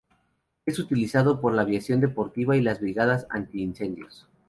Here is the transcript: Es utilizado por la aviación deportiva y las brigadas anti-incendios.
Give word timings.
Es 0.65 0.79
utilizado 0.79 1.39
por 1.39 1.53
la 1.53 1.61
aviación 1.61 1.99
deportiva 1.99 2.57
y 2.57 2.61
las 2.61 2.81
brigadas 2.81 3.27
anti-incendios. 3.29 4.27